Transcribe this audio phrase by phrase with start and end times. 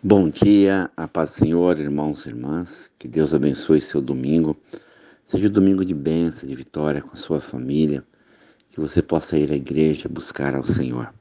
[0.00, 2.88] Bom dia, a paz do Senhor, irmãos e irmãs.
[2.96, 4.56] Que Deus abençoe seu domingo.
[5.24, 8.04] Seja um domingo de bênção, de vitória com a sua família.
[8.68, 11.12] Que você possa ir à igreja buscar ao Senhor.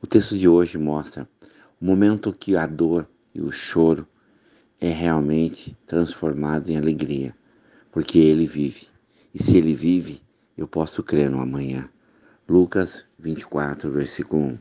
[0.00, 1.28] O texto de hoje mostra
[1.78, 4.08] o momento que a dor e o choro
[4.80, 7.36] é realmente transformado em alegria,
[7.92, 8.86] porque ele vive.
[9.34, 10.22] E se ele vive,
[10.56, 11.86] eu posso crer no amanhã.
[12.48, 14.58] Lucas 24, versículo 1.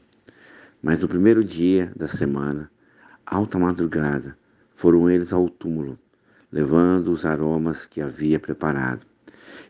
[0.83, 2.69] Mas no primeiro dia da semana,
[3.31, 4.35] alta madrugada,
[4.71, 5.99] foram eles ao túmulo,
[6.51, 9.05] levando os aromas que havia preparado,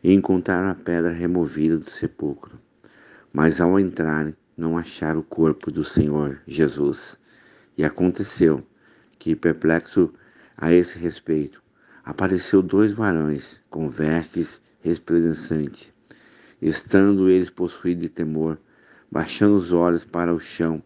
[0.02, 2.58] e encontraram a pedra removida do sepulcro.
[3.34, 7.20] Mas ao entrarem, não acharam o corpo do Senhor Jesus.
[7.78, 8.66] E aconteceu
[9.18, 10.14] que, perplexo
[10.58, 11.62] a esse respeito,
[12.06, 15.92] apareceu dois varões com vestes resplandecentes.
[16.62, 18.58] Estando eles possuídos de temor,
[19.12, 20.82] baixando os olhos para o chão,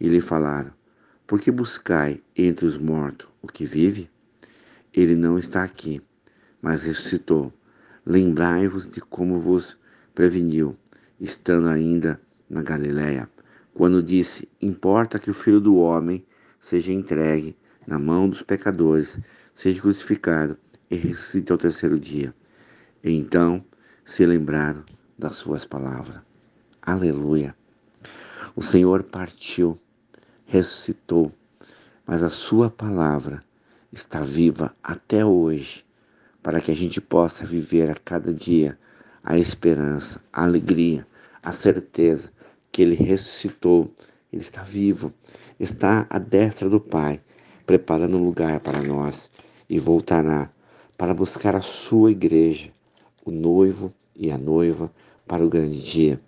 [0.00, 0.72] e lhe falaram:
[1.30, 4.10] por que buscai entre os mortos o que vive?
[4.92, 6.02] Ele não está aqui,
[6.60, 7.52] mas ressuscitou.
[8.04, 9.78] Lembrai-vos de como vos
[10.12, 10.76] preveniu,
[11.20, 13.30] estando ainda na Galiléia,
[13.72, 16.26] quando disse: Importa que o filho do homem
[16.60, 19.16] seja entregue na mão dos pecadores,
[19.54, 20.58] seja crucificado
[20.90, 22.34] e ressuscite ao terceiro dia.
[23.04, 23.64] E então
[24.04, 24.82] se lembraram
[25.16, 26.22] das suas palavras.
[26.82, 27.54] Aleluia.
[28.56, 29.80] O Senhor partiu
[30.50, 31.30] ressuscitou,
[32.04, 33.40] mas a Sua palavra
[33.92, 35.84] está viva até hoje,
[36.42, 38.76] para que a gente possa viver a cada dia
[39.22, 41.06] a esperança, a alegria,
[41.40, 42.32] a certeza
[42.72, 43.94] que Ele ressuscitou,
[44.32, 45.12] Ele está vivo,
[45.60, 47.20] está à destra do Pai,
[47.64, 49.30] preparando um lugar para nós
[49.68, 50.50] e voltará
[50.98, 52.72] para buscar a Sua igreja,
[53.24, 54.90] o noivo e a noiva
[55.28, 56.20] para o grande dia.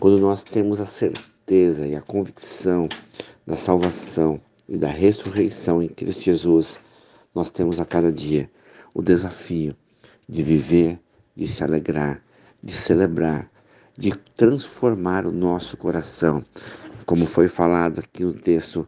[0.00, 2.90] Quando nós temos a certeza e a convicção
[3.46, 6.78] da salvação e da ressurreição em Cristo Jesus,
[7.34, 8.50] nós temos a cada dia
[8.92, 9.74] o desafio
[10.28, 11.00] de viver,
[11.34, 12.22] de se alegrar,
[12.62, 13.50] de celebrar,
[13.96, 16.44] de transformar o nosso coração.
[17.06, 18.86] Como foi falado aqui no texto,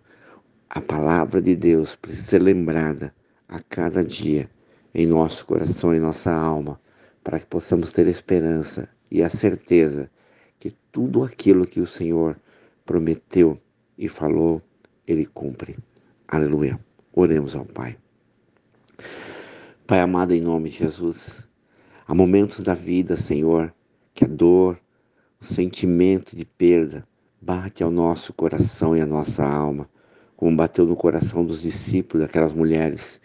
[0.68, 3.14] a palavra de Deus precisa ser lembrada
[3.48, 4.50] a cada dia
[4.94, 6.78] em nosso coração, em nossa alma,
[7.24, 10.10] para que possamos ter esperança e a certeza
[10.58, 12.36] que tudo aquilo que o Senhor
[12.90, 13.56] prometeu
[13.96, 14.60] e falou,
[15.06, 15.78] ele cumpre.
[16.26, 16.76] Aleluia.
[17.12, 17.96] Oremos ao Pai.
[19.86, 21.48] Pai amado, em nome de Jesus,
[22.04, 23.72] há momentos da vida, Senhor,
[24.12, 24.76] que a dor,
[25.40, 27.06] o sentimento de perda
[27.40, 29.88] bate ao nosso coração e à nossa alma,
[30.36, 33.20] como bateu no coração dos discípulos, daquelas mulheres.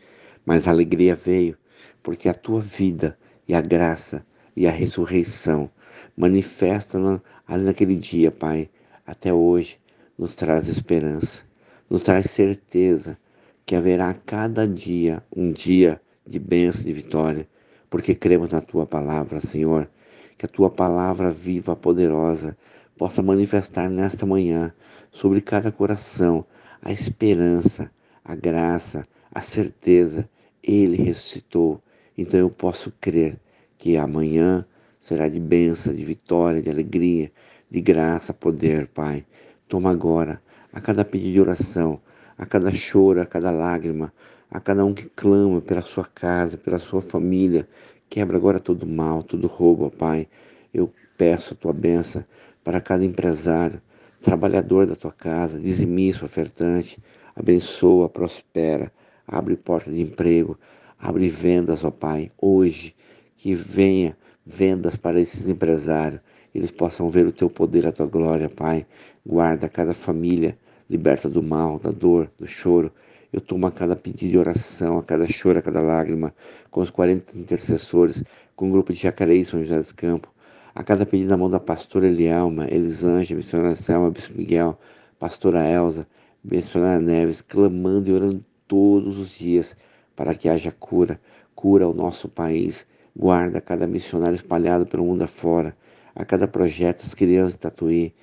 [0.46, 1.58] Mas a alegria veio,
[2.04, 4.24] porque a tua vida e a graça
[4.56, 5.72] e a ressurreição
[6.16, 7.00] manifesta
[7.48, 8.70] ali naquele dia, Pai,
[9.06, 9.80] até hoje,
[10.18, 11.44] nos traz esperança,
[11.90, 13.18] nos traz certeza
[13.66, 17.48] que haverá cada dia um dia de bênção e de vitória,
[17.90, 19.90] porque cremos na tua palavra, Senhor.
[20.38, 22.58] Que a tua palavra viva, poderosa,
[22.98, 24.74] possa manifestar nesta manhã
[25.12, 26.46] sobre cada coração
[26.82, 27.90] a esperança,
[28.24, 30.30] a graça, a certeza.
[30.62, 31.82] Ele ressuscitou.
[32.18, 33.40] Então eu posso crer
[33.78, 34.66] que amanhã
[35.00, 37.32] será de bênção, de vitória, de alegria,
[37.76, 39.26] de graça, poder, Pai.
[39.68, 40.42] Toma agora
[40.72, 42.00] a cada pedido de oração,
[42.38, 44.14] a cada choro, a cada lágrima,
[44.50, 47.68] a cada um que clama pela sua casa, pela sua família.
[48.10, 50.26] Quebra agora todo mal, todo roubo, Pai.
[50.74, 52.24] Eu peço a tua benção
[52.64, 53.82] para cada empresário,
[54.22, 56.98] trabalhador da tua casa, dizimista, ofertante.
[57.36, 58.90] Abençoa, prospera,
[59.28, 60.58] abre porta de emprego,
[60.98, 62.32] abre vendas, ó Pai.
[62.42, 62.96] Hoje,
[63.36, 66.22] que venha vendas para esses empresários
[66.56, 68.86] eles possam ver o teu poder, a tua glória, Pai.
[69.26, 70.58] Guarda cada família,
[70.90, 72.90] liberta do mal, da dor, do choro.
[73.34, 76.34] Eu tomo a cada pedido de oração, a cada choro, a cada lágrima,
[76.72, 78.24] com os 40 intercessores,
[78.56, 80.32] com o grupo de Jacareí, São José dos Campos,
[80.74, 84.80] a cada pedido na mão da pastora Elielma, Elisângela, missionária Selma, Bispo Miguel,
[85.20, 86.08] pastora Elza,
[86.42, 89.76] missionária Neves, clamando e orando todos os dias
[90.16, 91.20] para que haja cura,
[91.54, 92.88] cura ao nosso país.
[93.14, 95.76] Guarda cada missionário espalhado pelo mundo afora
[96.16, 98.14] a cada projeto, as crianças de Tatuí,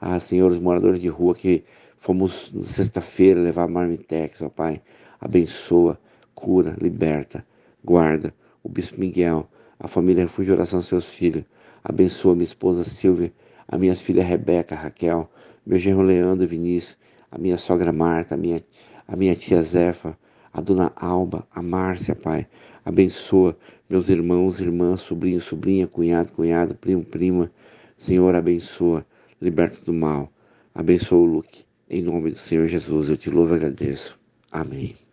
[0.00, 1.64] a Senhor, os moradores de rua que
[1.96, 4.80] fomos sexta-feira levar marmitex, ó Pai,
[5.20, 6.00] abençoa,
[6.34, 7.44] cura, liberta,
[7.84, 8.32] guarda
[8.62, 9.48] o Bispo Miguel,
[9.78, 11.44] a família Refúgio Oração, seus filhos,
[11.82, 13.32] abençoa minha esposa Silvia,
[13.68, 15.30] a minha filha Rebeca, Raquel,
[15.66, 16.96] meu genro Leandro Vinícius,
[17.30, 18.64] a minha sogra Marta, a minha,
[19.06, 20.16] a minha tia Zefa,
[20.52, 22.46] a dona Alba, a Márcia, Pai.
[22.84, 23.56] Abençoa
[23.88, 27.50] meus irmãos, irmãs, sobrinho, sobrinha, cunhado, cunhada, primo, prima.
[27.96, 29.04] Senhor, abençoa,
[29.40, 30.32] liberta do mal.
[30.74, 31.64] Abençoa o Luke.
[31.88, 34.18] Em nome do Senhor Jesus, eu te louvo e agradeço.
[34.50, 35.09] Amém.